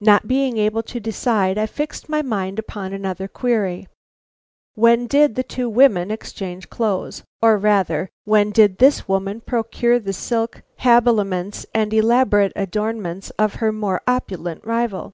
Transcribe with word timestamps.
Not 0.00 0.28
being 0.28 0.58
able 0.58 0.84
to 0.84 1.00
decide, 1.00 1.58
I 1.58 1.66
fixed 1.66 2.08
my 2.08 2.22
mind 2.22 2.60
upon 2.60 2.92
another 2.92 3.26
query. 3.26 3.88
When 4.76 5.08
did 5.08 5.34
the 5.34 5.42
two 5.42 5.68
women 5.68 6.12
exchange 6.12 6.70
clothes, 6.70 7.24
or 7.42 7.58
rather, 7.58 8.08
when 8.24 8.52
did 8.52 8.78
this 8.78 9.08
woman 9.08 9.40
procure 9.40 9.98
the 9.98 10.12
silk 10.12 10.62
habiliments 10.78 11.66
and 11.74 11.92
elaborate 11.92 12.52
adornments 12.54 13.30
of 13.40 13.54
her 13.54 13.72
more 13.72 14.02
opulent 14.06 14.64
rival? 14.64 15.10